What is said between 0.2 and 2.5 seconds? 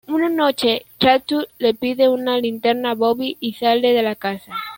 noche, Klaatu le pide una